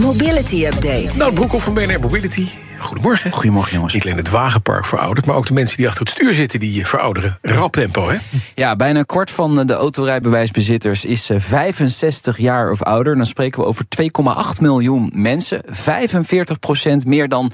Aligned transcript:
Mobility 0.00 0.66
Update. 0.66 1.10
Nou, 1.16 1.32
Broekhoff 1.32 1.64
van 1.64 1.74
BNR 1.74 2.00
Mobility. 2.00 2.46
Goedemorgen. 2.78 3.32
Goedemorgen, 3.32 3.74
jongens. 3.74 3.94
Niet 3.94 4.04
alleen 4.04 4.16
het 4.16 4.30
wagenpark 4.30 4.84
veroudert, 4.84 5.26
maar 5.26 5.36
ook 5.36 5.46
de 5.46 5.52
mensen 5.52 5.76
die 5.76 5.88
achter 5.88 6.04
het 6.04 6.12
stuur 6.12 6.34
zitten, 6.34 6.60
die 6.60 6.86
verouderen. 6.86 7.38
Rap 7.42 7.72
tempo, 7.72 8.08
hè? 8.08 8.16
Ja, 8.54 8.76
bijna 8.76 8.98
een 8.98 9.06
kwart 9.06 9.30
van 9.30 9.66
de 9.66 9.72
autorijbewijsbezitters 9.72 11.04
is 11.04 11.30
65 11.36 12.38
jaar 12.38 12.70
of 12.70 12.82
ouder. 12.82 13.16
Dan 13.16 13.26
spreken 13.26 13.60
we 13.60 13.66
over 13.66 13.84
2,8 14.02 14.60
miljoen 14.60 15.10
mensen. 15.14 15.62
45 15.66 16.58
procent 16.58 17.06
meer 17.06 17.28
dan 17.28 17.52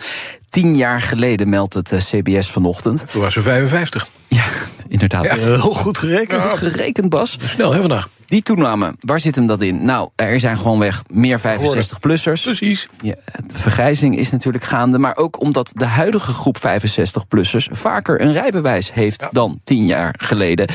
10 0.62 0.76
jaar 0.76 1.02
geleden, 1.02 1.48
meldt 1.48 1.74
het 1.74 1.94
CBS 1.98 2.50
vanochtend. 2.50 3.04
Toen 3.10 3.22
was 3.22 3.32
ze 3.32 3.40
55. 3.40 4.06
Ja, 4.28 4.44
inderdaad. 4.88 5.24
Ja. 5.24 5.34
Heel 5.34 5.58
goed 5.58 5.98
gerekend. 5.98 6.42
Goed 6.42 6.58
gerekend, 6.58 7.08
Bas. 7.08 7.36
Snel, 7.40 7.72
hè, 7.72 7.80
vandaag? 7.80 8.08
Die 8.26 8.42
toename, 8.42 8.94
waar 9.00 9.20
zit 9.20 9.34
hem 9.34 9.46
dat 9.46 9.62
in? 9.62 9.84
Nou, 9.84 10.08
er 10.14 10.40
zijn 10.40 10.56
gewoonweg 10.56 11.02
meer 11.10 11.38
65-plussers. 11.38 12.42
Precies. 12.42 12.88
Ja, 13.00 13.14
de 13.46 13.58
vergrijzing 13.58 14.18
is 14.18 14.30
natuurlijk 14.30 14.64
gaande, 14.64 14.98
maar 14.98 15.16
ook 15.16 15.40
omdat 15.40 15.72
de 15.74 15.84
huidige 15.84 16.32
groep 16.32 16.58
65-plussers 16.58 17.68
vaker 17.70 18.20
een 18.20 18.32
rijbewijs 18.32 18.92
heeft 18.92 19.26
dan 19.30 19.60
10 19.64 19.86
jaar 19.86 20.14
geleden. 20.18 20.66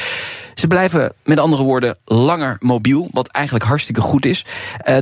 Ze 0.61 0.67
blijven 0.67 1.13
met 1.23 1.39
andere 1.39 1.63
woorden 1.63 1.97
langer 2.05 2.57
mobiel, 2.59 3.07
wat 3.11 3.27
eigenlijk 3.27 3.65
hartstikke 3.65 4.01
goed 4.01 4.25
is. 4.25 4.45
Eh 4.77 4.97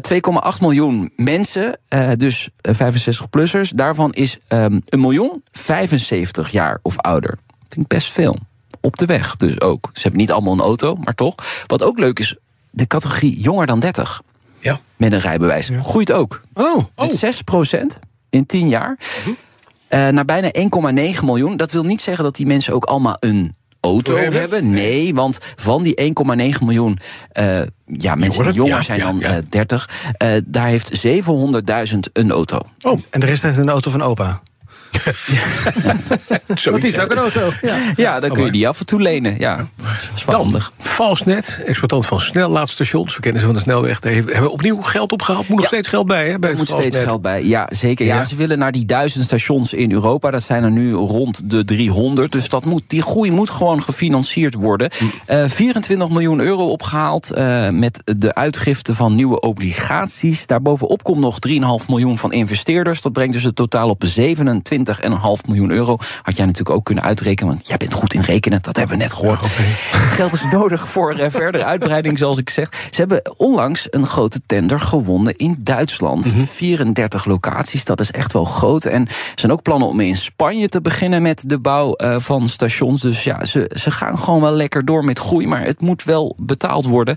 2,8 0.55 0.61
miljoen 0.61 1.11
mensen, 1.15 1.77
eh, 1.87 2.09
dus 2.17 2.49
65-plussers, 2.61 3.69
daarvan 3.69 4.11
is 4.11 4.37
ehm, 4.47 4.79
een 4.85 4.99
miljoen 4.99 5.43
75 5.51 6.51
jaar 6.51 6.79
of 6.81 6.97
ouder. 6.97 7.37
Vind 7.69 7.81
ik 7.81 7.87
best 7.87 8.11
veel. 8.11 8.35
Op 8.81 8.97
de 8.97 9.05
weg 9.05 9.35
dus 9.35 9.61
ook. 9.61 9.89
Ze 9.93 10.01
hebben 10.01 10.19
niet 10.19 10.31
allemaal 10.31 10.53
een 10.53 10.59
auto, 10.59 10.95
maar 11.03 11.15
toch. 11.15 11.35
Wat 11.67 11.83
ook 11.83 11.99
leuk 11.99 12.19
is, 12.19 12.35
de 12.69 12.87
categorie 12.87 13.39
jonger 13.39 13.65
dan 13.65 13.79
30 13.79 14.21
Ja. 14.59 14.79
met 14.97 15.11
een 15.11 15.19
rijbewijs 15.19 15.69
groeit 15.81 16.11
ook. 16.11 16.41
Oh, 16.53 16.83
Met 16.95 17.17
6% 17.17 17.99
in 18.29 18.45
10 18.45 18.67
jaar. 18.69 18.97
Eh, 19.87 20.07
naar 20.07 20.25
bijna 20.25 20.49
1,9 20.51 21.25
miljoen. 21.25 21.57
Dat 21.57 21.71
wil 21.71 21.83
niet 21.83 22.01
zeggen 22.01 22.23
dat 22.23 22.35
die 22.35 22.45
mensen 22.45 22.73
ook 22.73 22.85
allemaal 22.85 23.17
een 23.19 23.55
auto 23.79 24.15
Hebben? 24.15 24.39
hebben. 24.39 24.69
Nee, 24.69 25.15
want 25.15 25.37
van 25.55 25.83
die 25.83 26.13
1,9 26.57 26.63
miljoen 26.63 26.99
eh, 27.31 27.61
ja, 27.85 28.15
mensen 28.15 28.43
die 28.43 28.53
jonger 28.53 28.75
Ja, 28.75 28.81
zijn 28.81 28.99
ja, 28.99 29.05
dan 29.05 29.19
ja. 29.19 29.35
eh, 29.35 29.43
30, 29.49 29.89
eh, 30.17 30.29
daar 30.45 30.67
heeft 30.67 31.07
700.000 31.07 31.97
een 32.13 32.31
auto. 32.31 32.59
Oh, 32.81 33.01
en 33.09 33.19
de 33.19 33.25
rest 33.25 33.43
heeft 33.43 33.57
een 33.57 33.69
auto 33.69 33.91
van 33.91 34.01
opa. 34.01 34.41
Want 36.47 36.81
die 36.81 36.81
heeft 36.81 37.01
ook 37.01 37.11
een 37.11 37.17
auto. 37.17 37.49
Ja. 37.61 37.75
Ja, 37.95 38.19
dan 38.19 38.29
kun 38.31 38.45
je 38.45 38.51
die 38.51 38.67
af 38.67 38.79
en 38.79 38.85
toe 38.85 39.01
lenen. 39.01 39.35
Ja, 39.37 39.55
dat 39.57 39.67
is 40.15 40.25
wel 40.25 40.35
Dan, 40.35 40.43
handig. 40.43 40.71
Valsnet, 40.79 41.61
exploitant 41.65 42.05
van 42.05 42.21
snellaadstations. 42.21 43.15
We 43.15 43.21
kennen 43.21 43.39
ze 43.39 43.45
van 43.47 43.55
de 43.55 43.61
snelweg. 43.61 43.99
Die 43.99 44.11
hebben 44.13 44.51
opnieuw 44.51 44.81
geld 44.81 45.11
opgehaald. 45.11 45.47
Moet 45.47 45.57
nog 45.57 45.61
Ja. 45.61 45.67
steeds 45.67 45.87
geld 45.87 46.07
bij, 46.07 46.29
hè? 46.29 46.39
Bij 46.39 46.49
Er 46.49 46.57
moet 46.57 46.67
steeds 46.67 46.97
geld 46.97 47.21
bij. 47.21 47.45
Ja, 47.45 47.67
zeker. 47.69 48.05
Ja. 48.05 48.15
Ja. 48.15 48.23
ze 48.23 48.35
willen 48.35 48.59
naar 48.59 48.71
die 48.71 48.85
duizend 48.85 49.25
stations 49.25 49.73
in 49.73 49.91
Europa. 49.91 50.31
Dat 50.31 50.43
zijn 50.43 50.63
er 50.63 50.71
nu 50.71 50.93
rond 50.93 51.49
de 51.49 51.65
300. 51.65 52.31
Dus 52.31 52.49
dat 52.49 52.65
moet, 52.65 52.83
die 52.87 53.01
groei 53.01 53.31
moet 53.31 53.49
gewoon 53.49 53.83
gefinancierd 53.83 54.53
worden. 54.53 54.89
Hm. 54.97 55.05
Eh 55.25 55.43
24 55.47 56.09
miljoen 56.09 56.39
euro 56.39 56.67
opgehaald 56.69 57.31
eh, 57.31 57.69
met 57.69 58.01
de 58.05 58.35
uitgifte 58.35 58.93
van 58.95 59.15
nieuwe 59.15 59.39
obligaties. 59.39 60.45
Daarbovenop 60.47 61.03
komt 61.03 61.19
nog 61.19 61.37
3,5 61.81 61.87
miljoen 61.87 62.17
van 62.17 62.31
investeerders. 62.31 63.01
Dat 63.01 63.11
brengt 63.13 63.33
dus 63.33 63.43
het 63.43 63.55
totaal 63.55 63.89
op 63.89 64.03
27,5 64.05 64.78
miljoen 65.47 65.71
euro. 65.71 65.97
Had 66.21 66.35
jij 66.35 66.45
natuurlijk 66.45 66.75
ook 66.75 66.85
kunnen 66.85 67.03
uitrekenen, 67.03 67.53
want 67.53 67.67
jij 67.67 67.77
bent 67.77 67.93
goed 67.93 68.13
in 68.13 68.21
rekenen. 68.21 68.59
Dat 68.61 68.75
hebben 68.75 68.97
we 68.97 69.03
net 69.03 69.13
gehoord. 69.13 69.39
Het 69.49 70.11
geld 70.11 70.33
is 70.33 70.43
nodig 70.51 70.87
voor 70.87 71.13
eh, 71.13 71.27
verdere 71.29 71.65
uitbreiding, 71.65 72.17
zoals 72.17 72.37
ik 72.37 72.49
zeg. 72.49 72.69
Ze 72.89 72.99
hebben 72.99 73.21
onlangs 73.37 73.87
een 73.89 74.05
grote 74.05 74.41
tender 74.45 74.79
gewonnen 74.79 75.35
in 75.35 75.55
Duitsland. 75.59 76.33
34 76.45 77.25
locaties, 77.25 77.85
dat 77.85 77.99
is 77.99 78.11
echt 78.11 78.33
wel 78.33 78.45
groot. 78.45 78.85
En 78.85 79.07
er 79.07 79.13
zijn 79.35 79.51
ook 79.51 79.61
plannen 79.61 79.87
om 79.87 79.99
in 79.99 80.17
Spanje 80.17 80.69
te 80.69 80.81
beginnen 80.81 81.21
met 81.21 81.43
de 81.45 81.59
bouw 81.59 81.93
eh, 81.93 82.15
van 82.19 82.49
stations. 82.49 83.01
Dus 83.01 83.23
ja, 83.23 83.45
ze, 83.45 83.71
ze 83.75 83.91
gaan 83.91 84.17
gewoon 84.17 84.41
wel 84.41 84.51
lekker 84.51 84.85
door 84.85 85.03
met 85.03 85.19
groei, 85.19 85.47
maar 85.47 85.63
het 85.63 85.81
moet 85.81 86.03
wel 86.03 86.35
betaald 86.37 86.85
worden. 86.85 87.15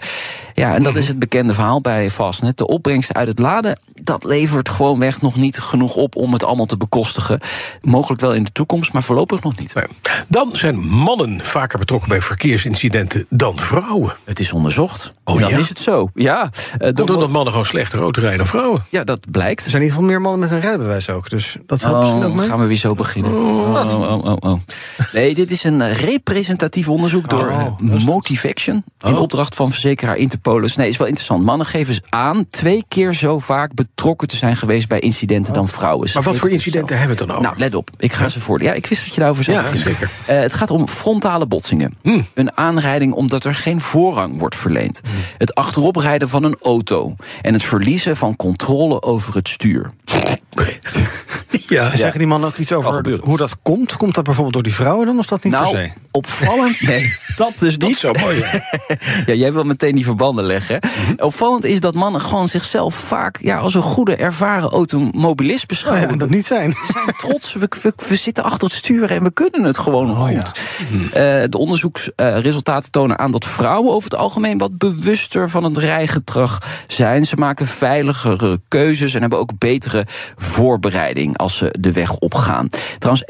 Ja, 0.54 0.74
en 0.74 0.82
dat 0.82 0.96
is 0.96 1.08
het 1.08 1.18
bekende 1.18 1.52
verhaal 1.52 1.80
bij 1.80 2.10
Fastnet. 2.10 2.58
De 2.58 2.66
opbrengsten 2.66 3.16
uit 3.16 3.28
het 3.28 3.38
laden, 3.38 3.78
dat 4.02 4.24
levert 4.24 4.68
gewoon 4.68 4.98
weg 4.98 5.20
nog 5.20 5.36
niet 5.36 5.58
genoeg 5.58 5.96
op 5.96 6.16
om 6.16 6.32
het 6.32 6.44
allemaal 6.44 6.66
te 6.66 6.76
bekostigen. 6.76 7.40
Mogelijk 7.82 8.20
wel 8.20 8.34
in 8.34 8.44
de 8.44 8.52
toekomst, 8.52 8.92
maar 8.92 9.02
voorlopig 9.02 9.42
nog 9.42 9.58
niet. 9.58 9.72
Dan 10.28 10.50
zijn 10.52 10.78
mannen 10.78 11.40
vaker 11.40 11.78
betrokken 11.78 12.08
bij 12.08 12.22
verkeersincidenten 12.22 13.26
dan 13.28 13.58
vrouwen. 13.58 14.14
Het 14.24 14.40
is 14.40 14.52
onderzocht. 14.52 15.12
Oh, 15.24 15.40
dan 15.40 15.50
ja? 15.50 15.56
is 15.56 15.68
het 15.68 15.78
zo. 15.78 16.10
Ja, 16.14 16.50
eh, 16.78 16.92
Komt 16.94 17.10
omdat 17.10 17.30
mannen 17.30 17.50
gewoon 17.50 17.66
slechter 17.66 18.00
auto 18.00 18.20
rijden 18.20 18.38
dan 18.38 18.46
vrouwen? 18.48 18.84
ja 18.88 19.04
dat 19.04 19.30
blijkt. 19.30 19.64
Er 19.64 19.70
zijn 19.70 19.82
in 19.82 19.88
ieder 19.88 20.02
geval 20.02 20.10
meer 20.14 20.20
mannen 20.20 20.40
met 20.40 20.50
een 20.50 20.60
rijbewijs 20.60 21.10
ook. 21.10 21.30
Dus 21.30 21.56
dat 21.66 21.80
helpt 21.82 21.98
misschien 22.00 22.22
ook 22.24 22.30
Oh, 22.30 22.36
mee. 22.36 22.48
gaan 22.48 22.60
we 22.60 22.66
weer 22.66 22.76
zo 22.76 22.94
beginnen. 22.94 23.32
Oh, 23.34 23.92
oh, 23.94 24.24
oh, 24.24 24.36
oh. 24.40 24.58
Nee, 25.12 25.34
dit 25.34 25.50
is 25.50 25.64
een 25.64 25.92
representatief 25.92 26.88
onderzoek 26.88 27.28
door 27.28 27.48
Oh, 27.48 27.66
eh, 27.92 28.04
Motivaction. 28.04 28.84
In 29.00 29.14
Oh. 29.14 29.20
opdracht 29.20 29.54
van 29.54 29.70
verzekeraar 29.70 30.16
Interpolis. 30.16 30.76
Nee, 30.76 30.88
is 30.88 30.96
wel 30.96 31.06
interessant. 31.06 31.44
Mannen 31.44 31.66
geven 31.66 32.02
aan 32.08 32.46
twee 32.48 32.84
keer 32.88 33.14
zo 33.14 33.38
vaak 33.38 33.74
betrokken 33.74 34.28
te 34.28 34.36
zijn 34.36 34.56
geweest 34.56 34.88
bij 34.88 34.98
incidenten 34.98 35.52
dan 35.52 35.68
vrouwen. 35.68 36.10
Maar 36.14 36.22
wat 36.22 36.36
voor 36.36 36.50
incidenten 36.50 36.98
hebben 36.98 37.16
we 37.16 37.22
het 37.22 37.30
dan 37.30 37.38
over? 37.38 37.41
Nou, 37.42 37.58
let 37.58 37.74
op. 37.74 37.90
Ik 37.98 38.12
ga 38.12 38.28
ze 38.28 38.40
voor. 38.40 38.62
Ja, 38.62 38.72
ik 38.72 38.86
wist 38.86 39.04
dat 39.04 39.14
je 39.14 39.20
daarover 39.20 39.44
zou 39.44 39.56
Ja, 39.56 39.76
zeker. 39.76 40.10
Eh, 40.26 40.40
het 40.40 40.52
gaat 40.52 40.70
om 40.70 40.88
frontale 40.88 41.46
botsingen. 41.46 41.94
Hmm. 42.02 42.26
Een 42.34 42.56
aanrijding 42.56 43.12
omdat 43.12 43.44
er 43.44 43.54
geen 43.54 43.80
voorrang 43.80 44.38
wordt 44.38 44.56
verleend. 44.56 45.00
Het 45.38 45.54
achteroprijden 45.54 46.28
van 46.28 46.44
een 46.44 46.56
auto. 46.62 47.14
En 47.42 47.52
het 47.52 47.62
verliezen 47.62 48.16
van 48.16 48.36
controle 48.36 49.02
over 49.02 49.34
het 49.34 49.48
stuur. 49.48 49.92
ja, 51.68 51.90
En 51.90 51.98
Zeggen 51.98 52.18
die 52.18 52.28
mannen 52.28 52.48
ook 52.48 52.56
iets 52.56 52.72
over 52.72 53.18
hoe 53.20 53.36
dat 53.36 53.56
komt? 53.62 53.96
Komt 53.96 54.14
dat 54.14 54.24
bijvoorbeeld 54.24 54.54
door 54.54 54.62
die 54.62 54.74
vrouwen 54.74 55.06
dan, 55.06 55.18
of 55.18 55.26
dat 55.26 55.44
niet 55.44 55.52
per 55.52 55.62
nou, 55.62 55.76
se? 55.76 55.92
Opvallend. 56.12 56.80
Nee, 56.92 57.16
dat 57.36 57.52
dus 57.58 57.78
dat 57.78 57.88
niet. 57.88 57.96
is 57.96 58.00
zo 58.00 58.12
mooi. 58.20 58.38
ja. 58.38 58.60
Ja, 59.26 59.34
jij 59.34 59.52
wil 59.52 59.64
meteen 59.64 59.94
die 59.94 60.04
verbanden 60.04 60.44
leggen. 60.44 60.78
Mhm. 60.80 61.22
Opvallend 61.22 61.64
is 61.64 61.80
dat 61.80 61.94
mannen 61.94 62.20
gewoon 62.20 62.48
zichzelf 62.48 62.94
vaak 62.94 63.38
ja, 63.40 63.58
als 63.58 63.74
een 63.74 63.82
goede 63.82 64.16
ervaren 64.16 64.70
automobilist 64.70 65.66
beschouwen. 65.66 66.10
ja, 66.10 66.16
dat 66.16 66.30
niet 66.30 66.46
zijn. 66.46 66.70
We 66.70 66.90
zijn 66.92 67.16
trots, 67.16 67.52
we, 67.54 67.68
we, 67.82 67.92
we 68.08 68.16
zitten 68.16 68.44
achter 68.44 68.68
het 68.68 68.76
stuur 68.76 69.10
en 69.10 69.22
we 69.22 69.32
kunnen 69.32 69.64
het 69.64 69.78
gewoon 69.78 70.10
Oh 70.10 70.26
goed. 70.26 70.52
Eh, 71.12 71.42
de 71.48 71.58
onderzoeksresultaten 71.58 72.90
tonen 72.90 73.18
aan 73.18 73.30
dat 73.30 73.44
vrouwen 73.44 73.92
over 73.92 74.10
het 74.10 74.18
algemeen 74.18 74.58
wat 74.58 74.78
bewuster 74.78 75.50
van 75.50 75.64
het 75.64 75.76
rijgedrag 75.76 76.58
zijn. 76.86 77.26
Ze 77.26 77.36
maken 77.36 77.66
veiligere 77.66 78.60
keuzes 78.68 79.14
en 79.14 79.20
hebben 79.20 79.38
ook 79.38 79.58
betere 79.58 80.06
voorbereiding 80.36 81.38
als 81.38 81.56
ze 81.56 81.74
de 81.78 81.92
weg 81.92 82.16
opgaan. 82.16 82.68
Trouwens, 82.98 83.24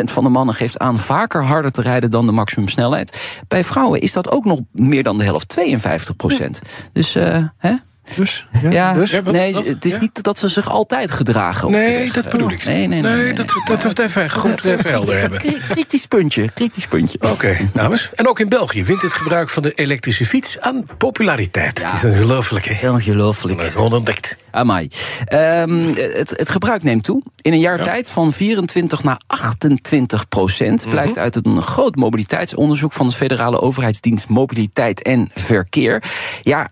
61% 0.00 0.04
van 0.04 0.24
de 0.24 0.30
mannen 0.30 0.54
geeft 0.54 0.78
aan 0.78 0.98
vaker 0.98 1.44
harder 1.44 1.70
te 1.70 1.80
rijden 1.80 1.86
dan 2.10 2.26
de 2.26 2.32
maximumsnelheid. 2.32 3.40
Bij 3.48 3.64
vrouwen 3.64 4.00
is 4.00 4.12
dat 4.12 4.30
ook 4.30 4.44
nog 4.44 4.60
meer 4.72 5.02
dan 5.02 5.18
de 5.18 5.24
helft, 5.24 5.48
52%. 5.48 6.58
Dus, 6.92 7.14
eh, 7.14 7.44
hè? 7.56 7.74
Dus, 8.16 8.46
ja, 8.62 8.70
Ja, 8.70 8.92
dus. 8.92 9.10
Ja, 9.10 9.20
nee, 9.20 9.54
het 9.56 9.84
is 9.84 9.92
Ja? 9.92 9.98
niet 10.00 10.22
dat 10.22 10.38
ze 10.38 10.48
zich 10.48 10.70
altijd 10.70 11.10
gedragen. 11.10 11.66
op 11.66 11.72
de 11.72 11.78
Nee, 11.78 11.98
weg. 11.98 12.12
dat 12.12 12.28
bedoel 12.28 12.50
ik. 12.50 12.64
Nee, 12.64 12.86
nee, 12.86 13.00
nee. 13.02 13.14
nee, 13.16 13.32
dat, 13.32 13.46
dat 13.68 13.82
we 13.82 13.88
het 13.88 13.98
even 13.98 14.30
goed 14.30 14.64
even 14.64 14.90
helder 14.90 15.18
hebben. 15.20 15.38
Kri- 15.38 15.60
Kritisch 15.68 16.06
puntje, 16.06 16.50
kritisch 16.54 16.86
puntje. 16.86 17.18
Oké, 17.20 17.56
dames. 17.72 18.10
En 18.14 18.28
ook 18.28 18.40
in 18.40 18.48
België 18.48 18.84
wint 18.84 19.02
het 19.02 19.12
gebruik 19.12 19.48
van 19.48 19.62
de 19.62 19.74
elektrische 19.74 20.26
fiets 20.26 20.60
aan 20.60 20.86
populariteit. 20.98 21.78
Ja. 21.80 21.90
Het 21.90 22.04
is 22.04 22.10
ongelooflijk, 22.10 22.64
hè? 22.64 22.90
Ongelooflijk. 22.90 23.62
Gewoon 23.64 23.92
ontdekt. 23.92 24.36
Amai. 24.50 24.88
Ehm, 25.24 25.84
het, 25.94 26.30
het 26.36 26.50
gebruik 26.50 26.82
neemt 26.82 27.04
toe. 27.04 27.22
In 27.42 27.52
een 27.52 27.60
jaar 27.60 27.76
Ja. 27.78 27.84
tijd 27.84 28.10
van 28.10 28.32
24 28.32 29.02
naar 29.02 29.20
28 29.26 30.28
procent. 30.28 30.80
Mhm. 30.80 30.90
Blijkt 30.90 31.18
uit 31.18 31.36
een 31.46 31.62
groot 31.62 31.94
mobiliteitsonderzoek 31.96 32.92
van 32.92 33.08
de 33.08 33.14
Federale 33.14 33.60
Overheidsdienst 33.60 34.28
Mobiliteit 34.28 35.02
en 35.02 35.28
Verkeer. 35.34 36.02
Ja, 36.42 36.68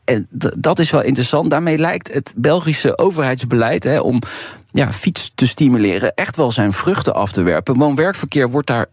dat 0.58 0.78
is 0.78 0.90
wel 0.90 1.00
interessant. 1.02 1.24
Daarmee 1.30 1.78
lijkt 1.78 2.12
het 2.12 2.34
Belgische 2.36 2.98
overheidsbeleid 2.98 3.84
hè, 3.84 4.00
om 4.00 4.20
ja, 4.70 4.92
fiets 4.92 5.32
te 5.34 5.46
stimuleren 5.46 6.14
echt 6.14 6.36
wel 6.36 6.50
zijn 6.50 6.72
vruchten 6.72 7.14
af 7.14 7.32
te 7.32 7.42
werpen. 7.42 7.76
Woon-werkverkeer 7.76 8.50
wordt 8.50 8.66
daar 8.66 8.86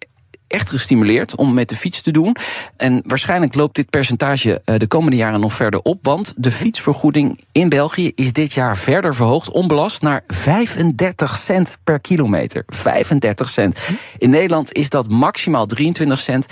echt 0.53 0.69
gestimuleerd 0.69 1.35
om 1.35 1.53
met 1.53 1.69
de 1.69 1.75
fiets 1.75 2.01
te 2.01 2.11
doen. 2.11 2.35
En 2.77 3.03
waarschijnlijk 3.05 3.55
loopt 3.55 3.75
dit 3.75 3.89
percentage 3.89 4.61
eh, 4.65 4.77
de 4.77 4.87
komende 4.87 5.17
jaren 5.17 5.39
nog 5.39 5.53
verder 5.53 5.81
op. 5.81 5.99
Want 6.01 6.33
de 6.37 6.51
fietsvergoeding 6.51 7.39
in 7.51 7.69
België 7.69 8.11
is 8.15 8.33
dit 8.33 8.53
jaar 8.53 8.77
verder 8.77 9.15
verhoogd, 9.15 9.51
onbelast, 9.51 10.01
naar 10.01 10.23
35 10.27 11.37
cent 11.37 11.77
per 11.83 11.99
kilometer. 11.99 12.63
35 12.67 13.49
cent. 13.49 13.79
In 14.17 14.29
Nederland 14.29 14.73
is 14.73 14.89
dat 14.89 15.09
maximaal 15.09 15.65
23 15.65 16.19
cent. 16.19 16.45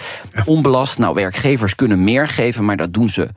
Onbelast. 0.46 0.98
Nou, 0.98 1.14
werkgevers 1.14 1.76
kunnen 1.76 2.04
meer 2.04 2.28
geven, 2.28 2.66
maar 2.66 2.78
dat 2.78 2.94
doen 2.94 3.10
ze 3.10 3.30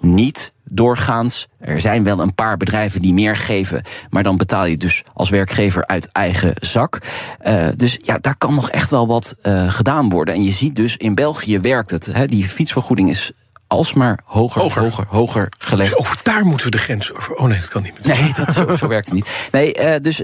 niet 0.00 0.52
doorgaans. 0.74 1.48
Er 1.58 1.80
zijn 1.80 2.04
wel 2.04 2.20
een 2.20 2.34
paar 2.34 2.56
bedrijven 2.56 3.02
die 3.02 3.12
meer 3.12 3.36
geven, 3.36 3.82
maar 4.10 4.22
dan 4.22 4.36
betaal 4.36 4.64
je 4.64 4.76
dus 4.76 5.02
als 5.14 5.30
werkgever 5.30 5.86
uit 5.86 6.08
eigen 6.12 6.52
zak. 6.60 6.98
Uh, 7.46 7.68
dus 7.76 7.98
ja, 8.02 8.18
daar 8.18 8.36
kan 8.36 8.54
nog 8.54 8.70
echt 8.70 8.90
wel 8.90 9.06
wat 9.06 9.36
uh, 9.42 9.70
gedaan 9.70 10.08
worden. 10.08 10.34
En 10.34 10.42
je 10.42 10.52
ziet 10.52 10.76
dus 10.76 10.96
in 10.96 11.14
België 11.14 11.58
werkt 11.58 11.90
het. 11.90 12.06
Hè, 12.06 12.26
die 12.26 12.44
fietsvergoeding 12.44 13.10
is 13.10 13.32
alsmaar 13.66 14.18
hoger, 14.24 14.62
hoger, 14.62 14.82
hoger, 14.82 15.06
hoger 15.08 15.48
gelegd. 15.58 15.90
Dus 15.90 15.98
over 15.98 16.20
daar 16.22 16.44
moeten 16.44 16.66
we 16.66 16.72
de 16.72 16.82
grens 16.82 17.14
over. 17.14 17.34
Oh 17.34 17.46
nee, 17.46 17.58
dat 17.58 17.68
kan 17.68 17.82
niet. 17.82 18.04
Nee, 18.04 18.32
dat, 18.36 18.54
zo, 18.54 18.76
zo 18.76 18.88
werkt 18.88 19.06
het 19.06 19.14
niet. 19.14 19.48
Nee, 19.52 19.78
uh, 19.78 19.94
dus 20.00 20.22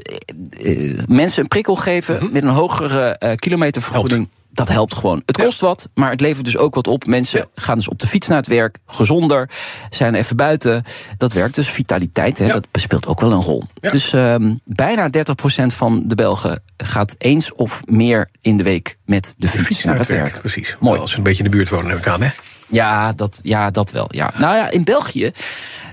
mensen 1.06 1.42
een 1.42 1.48
prikkel 1.48 1.76
geven 1.76 2.18
-hmm. 2.18 2.32
met 2.32 2.42
een 2.42 2.48
hogere 2.48 3.36
kilometervergoeding. 3.38 4.18
Helpt 4.20 4.37
dat 4.50 4.68
helpt 4.68 4.94
gewoon. 4.94 5.22
Het 5.26 5.36
kost 5.36 5.60
wat, 5.60 5.88
maar 5.94 6.10
het 6.10 6.20
levert 6.20 6.44
dus 6.44 6.56
ook 6.56 6.74
wat 6.74 6.86
op. 6.86 7.06
Mensen 7.06 7.40
ja. 7.40 7.62
gaan 7.62 7.76
dus 7.76 7.88
op 7.88 7.98
de 7.98 8.06
fiets 8.06 8.26
naar 8.26 8.36
het 8.36 8.46
werk, 8.46 8.78
gezonder, 8.86 9.50
zijn 9.90 10.14
even 10.14 10.36
buiten. 10.36 10.84
Dat 11.18 11.32
werkt 11.32 11.54
dus. 11.54 11.68
Vitaliteit, 11.68 12.38
hè, 12.38 12.46
ja. 12.46 12.52
dat 12.52 12.66
speelt 12.72 13.06
ook 13.06 13.20
wel 13.20 13.32
een 13.32 13.42
rol. 13.42 13.64
Dus 13.80 14.12
um, 14.12 14.60
bijna 14.64 15.10
30% 15.10 15.66
van 15.66 16.02
de 16.06 16.14
Belgen 16.14 16.62
gaat 16.76 17.14
eens 17.18 17.52
of 17.52 17.80
meer 17.84 18.30
in 18.40 18.56
de 18.56 18.62
week 18.62 18.98
met 19.04 19.34
de 19.38 19.48
fiets, 19.48 19.58
de 19.58 19.64
fiets 19.64 19.84
naar, 19.84 19.98
het 19.98 20.08
werk. 20.08 20.22
werk. 20.22 20.38
Precies. 20.38 20.76
Mooi. 20.80 21.00
Als 21.00 21.10
ze 21.10 21.16
een 21.16 21.22
beetje 21.22 21.44
in 21.44 21.50
de 21.50 21.56
buurt 21.56 21.68
wonen, 21.68 21.90
heb 21.90 21.98
ik 21.98 22.06
aan, 22.06 22.22
hè? 22.22 22.28
Ja, 22.68 23.12
dat, 23.12 23.40
ja, 23.42 23.70
dat 23.70 23.90
wel. 23.90 24.08
Ja. 24.10 24.32
Nou 24.36 24.56
ja, 24.56 24.70
in 24.70 24.84
België, 24.84 25.32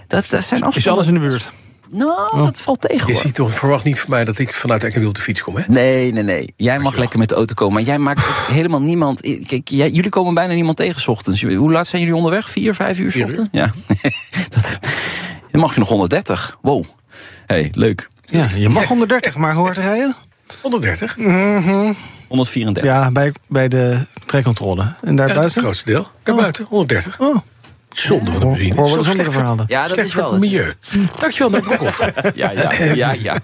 dat, 0.07 0.25
dat 0.29 0.43
zijn 0.43 0.63
afstanden... 0.63 0.75
Is 0.75 0.87
alles 0.87 1.07
in 1.07 1.13
de 1.13 1.19
buurt? 1.19 1.51
Nou, 1.89 2.31
oh. 2.31 2.45
dat 2.45 2.59
valt 2.59 2.81
tegen. 2.81 3.13
Je 3.13 3.19
ziet 3.19 3.35
toch, 3.35 3.51
verwacht 3.51 3.83
niet 3.83 3.99
van 3.99 4.09
mij 4.09 4.25
dat 4.25 4.39
ik 4.39 4.53
vanuit 4.53 4.83
Ekkenwiel 4.83 5.09
op 5.09 5.15
de 5.15 5.21
fiets 5.21 5.41
kom, 5.41 5.55
hè? 5.55 5.63
Nee, 5.67 6.11
nee, 6.13 6.23
nee. 6.23 6.53
Jij 6.55 6.79
mag 6.79 6.95
lekker 6.95 7.19
met 7.19 7.29
de 7.29 7.35
auto 7.35 7.53
komen. 7.53 7.73
Maar 7.73 7.83
jij 7.83 7.99
maakt 7.99 8.21
helemaal 8.57 8.81
niemand. 8.81 9.21
Kijk, 9.21 9.69
jij, 9.69 9.89
jullie 9.89 10.09
komen 10.09 10.33
bijna 10.33 10.53
niemand 10.53 10.77
tegen 10.77 11.01
's 11.01 11.07
ochtends. 11.07 11.41
Hoe 11.41 11.71
laat 11.71 11.87
zijn 11.87 12.01
jullie 12.01 12.17
onderweg? 12.17 12.49
Vier, 12.49 12.75
vijf 12.75 12.99
uur 12.99 13.11
's 13.11 13.15
ochtends? 13.15 13.49
Ja. 13.51 13.71
dat, 14.53 14.79
dan 15.51 15.61
mag 15.61 15.73
je 15.73 15.79
nog 15.79 15.89
130. 15.89 16.57
Wow. 16.61 16.83
hey, 17.45 17.67
leuk. 17.71 18.09
Ja, 18.21 18.49
je 18.55 18.69
mag 18.69 18.83
130, 18.83 19.35
maar 19.35 19.53
hoe 19.53 19.65
hard 19.65 19.77
rijden? 19.77 20.15
130? 20.61 21.17
Mm 21.17 21.61
-hmm. 21.61 21.95
134. 22.27 22.83
Ja, 22.83 23.11
bij, 23.11 23.33
bij 23.47 23.67
de 23.67 24.05
trekcontrole. 24.25 24.93
En 25.01 25.15
daar 25.15 25.27
ja, 25.27 25.33
buiten? 25.33 25.53
het 25.53 25.63
grootste 25.63 25.85
deel. 25.85 26.07
Daarbuiten, 26.23 26.63
oh. 26.63 26.69
130. 26.69 27.19
Oh. 27.19 27.35
Zonde 27.97 28.31
van 28.31 28.53
de. 28.53 28.73
Hoor 28.75 28.97
andere 28.97 29.31
verhalen. 29.31 29.65
Ja, 29.67 29.81
dat 29.83 29.91
Slecht 29.91 30.07
is 30.07 30.13
wel 30.13 30.31
het 30.31 30.41
milieu. 30.41 30.73
Dankjewel, 31.19 31.49
meneer 31.49 31.77
Broekhoff. 31.77 31.99
ja, 32.35 32.51
ja, 32.51 32.71
ja, 32.93 33.11
ja. 33.11 33.35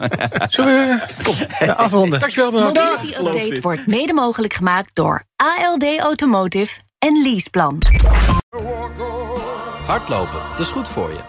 Zullen 0.48 0.74
we... 0.74 1.24
Kom. 1.24 1.36
Ja, 1.60 1.74
afronden. 1.86 2.20
Dankjewel, 2.20 2.52
meneer 2.52 2.66
Mobility 2.66 3.14
Update 3.14 3.62
wordt 3.62 3.88
mede 3.88 4.14
mogelijk 4.14 4.54
gemaakt 4.54 4.90
door 4.94 5.24
ALD 5.36 6.00
Automotive 6.00 6.80
en 7.00 7.22
Leaseplan. 7.24 7.78
Hardlopen, 9.86 10.40
dat 10.52 10.60
is 10.60 10.72
goed 10.72 10.90
voor 10.90 11.10
je. 11.10 11.20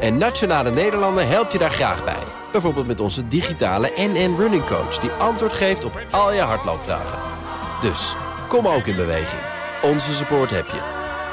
En 0.00 0.18
Nationale 0.18 0.70
Nederlanden 0.70 1.28
helpt 1.28 1.52
je 1.52 1.58
daar 1.58 1.70
graag 1.70 2.04
bij. 2.04 2.22
Bijvoorbeeld 2.52 2.86
met 2.86 3.00
onze 3.00 3.28
digitale 3.28 3.92
NN 3.96 4.34
Running 4.38 4.64
Coach... 4.64 4.98
die 4.98 5.10
antwoord 5.10 5.52
geeft 5.52 5.84
op 5.84 6.00
al 6.10 6.32
je 6.32 6.40
hardloopvragen. 6.40 7.18
Dus, 7.82 8.14
kom 8.48 8.66
ook 8.66 8.86
in 8.86 8.96
beweging. 8.96 9.40
Onze 9.82 10.12
support 10.12 10.50
heb 10.50 10.66
je. 10.66 11.01